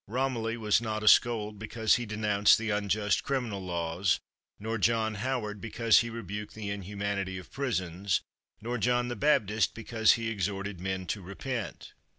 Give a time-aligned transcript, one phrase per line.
[0.07, 4.19] Romilly was not a scold because he denounced the unjust criminal laws,
[4.57, 8.23] nor John Howard because he rebuked the inhumanity of prisons,
[8.59, 11.93] nor John the Baptist because he exhorted men to repent.